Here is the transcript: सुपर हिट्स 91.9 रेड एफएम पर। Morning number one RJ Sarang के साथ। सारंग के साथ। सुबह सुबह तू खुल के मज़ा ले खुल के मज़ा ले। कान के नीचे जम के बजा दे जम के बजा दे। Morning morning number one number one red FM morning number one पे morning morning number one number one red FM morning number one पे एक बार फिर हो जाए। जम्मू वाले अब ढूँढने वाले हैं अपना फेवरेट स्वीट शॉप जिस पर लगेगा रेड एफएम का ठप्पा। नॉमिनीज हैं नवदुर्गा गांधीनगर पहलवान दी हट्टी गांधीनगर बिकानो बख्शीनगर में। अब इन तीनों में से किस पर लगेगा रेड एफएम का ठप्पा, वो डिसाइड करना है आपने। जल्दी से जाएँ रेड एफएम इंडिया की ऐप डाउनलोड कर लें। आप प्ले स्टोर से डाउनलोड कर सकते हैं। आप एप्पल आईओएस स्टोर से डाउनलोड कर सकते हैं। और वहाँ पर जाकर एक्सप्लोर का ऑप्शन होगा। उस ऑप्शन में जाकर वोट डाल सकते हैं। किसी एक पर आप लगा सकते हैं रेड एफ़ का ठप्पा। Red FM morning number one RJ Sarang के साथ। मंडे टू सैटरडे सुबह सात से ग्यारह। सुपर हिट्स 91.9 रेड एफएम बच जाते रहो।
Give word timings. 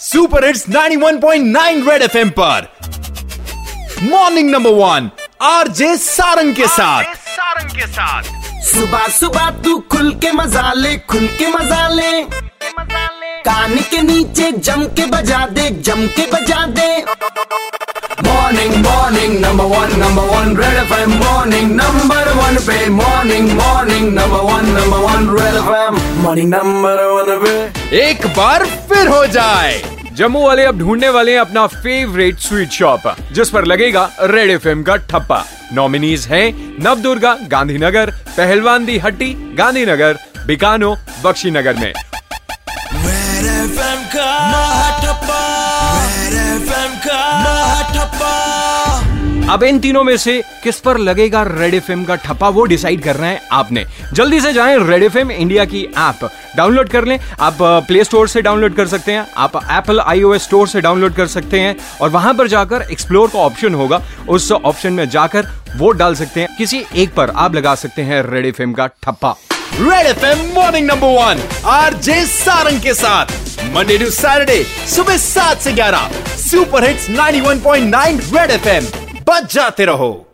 सुपर 0.00 0.44
हिट्स 0.46 0.64
91.9 0.68 1.88
रेड 1.88 2.02
एफएम 2.02 2.28
पर। 2.38 2.66
Morning 4.02 4.50
number 4.50 4.70
one 4.70 5.10
RJ 5.42 5.96
Sarang 5.96 6.54
के 6.54 6.66
साथ। 6.66 7.14
सारंग 7.26 7.70
के 7.70 7.86
साथ। 7.86 8.22
सुबह 8.64 9.08
सुबह 9.08 9.50
तू 9.64 9.78
खुल 9.92 10.12
के 10.14 10.32
मज़ा 10.32 10.72
ले 10.72 10.96
खुल 11.10 11.26
के 11.38 11.48
मज़ा 11.48 11.88
ले। 11.88 12.22
कान 13.42 13.76
के 13.90 14.02
नीचे 14.02 14.52
जम 14.52 14.84
के 14.96 15.06
बजा 15.06 15.46
दे 15.46 15.70
जम 15.70 16.06
के 16.06 16.26
बजा 16.32 16.64
दे। 16.66 17.04
Morning 18.48 18.74
morning 18.84 19.32
number 19.40 19.64
one 19.70 19.90
number 20.00 20.22
one 20.26 20.56
red 20.56 20.76
FM 20.76 21.10
morning 21.14 21.70
number 21.70 22.28
one 22.34 22.56
पे 22.66 22.88
morning 22.90 23.50
morning 23.52 24.06
number 24.14 24.40
one 24.42 24.64
number 24.68 24.98
one 24.98 25.28
red 25.38 25.56
FM 25.56 25.98
morning 26.22 26.48
number 26.50 27.02
one 27.04 27.44
पे 27.44 28.00
एक 28.00 28.26
बार 28.36 28.64
फिर 28.88 29.08
हो 29.08 29.26
जाए। 29.26 29.76
जम्मू 30.16 30.46
वाले 30.46 30.64
अब 30.64 30.78
ढूँढने 30.78 31.08
वाले 31.08 31.32
हैं 31.32 31.40
अपना 31.40 31.66
फेवरेट 31.76 32.38
स्वीट 32.38 32.70
शॉप 32.70 33.14
जिस 33.32 33.50
पर 33.50 33.64
लगेगा 33.64 34.08
रेड 34.22 34.50
एफएम 34.50 34.82
का 34.82 34.96
ठप्पा। 35.12 35.44
नॉमिनीज 35.74 36.26
हैं 36.30 36.46
नवदुर्गा 36.84 37.36
गांधीनगर 37.50 38.10
पहलवान 38.36 38.86
दी 38.86 38.98
हट्टी 38.98 39.32
गांधीनगर 39.58 40.18
बिकानो 40.46 40.96
बख्शीनगर 41.24 41.76
में। 41.76 41.92
अब 49.50 49.62
इन 49.62 49.78
तीनों 49.80 50.02
में 50.04 50.16
से 50.16 50.42
किस 50.64 50.78
पर 50.80 50.98
लगेगा 50.98 51.42
रेड 51.42 51.74
एफएम 51.74 52.04
का 52.04 52.14
ठप्पा, 52.14 52.48
वो 52.48 52.64
डिसाइड 52.64 53.02
करना 53.02 53.26
है 53.26 53.40
आपने। 53.52 53.84
जल्दी 54.12 54.40
से 54.40 54.52
जाएँ 54.52 54.76
रेड 54.78 55.02
एफएम 55.02 55.30
इंडिया 55.30 55.64
की 55.64 55.82
ऐप 55.98 56.28
डाउनलोड 56.56 56.88
कर 56.88 57.04
लें। 57.04 57.18
आप 57.40 57.58
प्ले 57.62 58.04
स्टोर 58.04 58.28
से 58.28 58.42
डाउनलोड 58.42 58.74
कर 58.74 58.86
सकते 58.86 59.12
हैं। 59.12 59.26
आप 59.36 59.56
एप्पल 59.56 60.00
आईओएस 60.00 60.42
स्टोर 60.42 60.68
से 60.68 60.80
डाउनलोड 60.80 61.14
कर 61.14 61.26
सकते 61.26 61.60
हैं। 61.60 61.76
और 62.00 62.10
वहाँ 62.10 62.34
पर 62.34 62.48
जाकर 62.48 62.82
एक्सप्लोर 62.82 63.28
का 63.28 63.38
ऑप्शन 63.38 63.74
होगा। 63.74 64.02
उस 64.28 64.52
ऑप्शन 64.52 64.92
में 64.92 65.08
जाकर 65.08 65.48
वोट 65.76 65.96
डाल 65.96 66.14
सकते 66.14 66.40
हैं। 66.40 66.56
किसी 66.58 66.84
एक 66.96 67.14
पर 67.14 67.30
आप 67.30 67.54
लगा 67.54 67.74
सकते 67.74 68.02
हैं 68.02 68.22
रेड 68.30 68.46
एफ़ 68.46 68.62
का 68.72 68.86
ठप्पा। 68.86 69.36
Red 69.80 70.06
FM 70.06 70.46
morning 70.54 70.86
number 70.86 71.06
one 71.06 71.42
RJ 71.64 72.24
Sarang 72.26 72.80
के 72.80 72.94
साथ। 72.94 73.26
मंडे 73.74 73.98
टू 73.98 74.10
सैटरडे 74.10 74.62
सुबह 74.88 75.16
सात 75.16 75.58
से 75.58 75.72
ग्यारह। 75.72 76.10
सुपर 76.36 76.88
हिट्स 76.88 77.10
91.9 77.10 78.20
रेड 78.36 78.50
एफएम 78.50 79.07
बच 79.28 79.54
जाते 79.54 79.84
रहो। 79.84 80.27